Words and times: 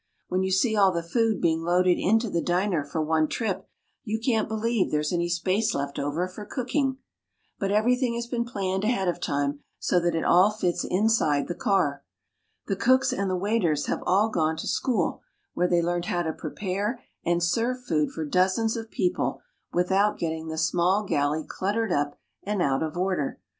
When 0.29 0.41
you 0.41 0.49
see 0.51 0.75
all 0.75 0.91
the 0.91 1.03
food 1.03 1.39
being 1.39 1.61
loaded 1.61 1.99
into 1.99 2.27
the 2.31 2.41
diner 2.41 2.83
for 2.83 3.03
one 3.03 3.27
trip, 3.27 3.67
you 4.03 4.19
can't 4.19 4.47
believe 4.49 4.89
there's 4.89 5.13
any 5.13 5.29
space 5.29 5.75
left 5.75 5.99
over 5.99 6.27
for 6.27 6.43
cooking. 6.43 6.97
But 7.59 7.69
everything 7.69 8.15
has 8.15 8.25
been 8.25 8.43
planned 8.43 8.83
ahead 8.83 9.07
of 9.07 9.19
time 9.19 9.59
so 9.77 9.99
that 9.99 10.15
it 10.15 10.23
all 10.25 10.49
fits 10.49 10.83
inside 10.89 11.47
the 11.47 11.53
car. 11.53 12.03
The 12.65 12.75
cooks 12.75 13.13
and 13.13 13.29
the 13.29 13.35
waiters 13.37 13.85
have 13.85 14.01
all 14.07 14.29
gone 14.29 14.57
to 14.57 14.67
school 14.67 15.21
where 15.53 15.67
they 15.69 15.83
learned 15.83 16.05
how 16.05 16.23
to 16.23 16.33
prepare 16.33 17.03
and 17.23 17.43
serve 17.43 17.83
food 17.85 18.09
for 18.11 18.25
dozens 18.25 18.75
of 18.75 18.89
people 18.89 19.41
without 19.71 20.17
getting 20.17 20.47
the 20.47 20.57
small 20.57 21.03
galley 21.03 21.43
cluttered 21.47 21.91
up 21.91 22.17
and 22.41 22.59
out 22.59 22.81
of 22.81 22.97
order. 22.97 23.39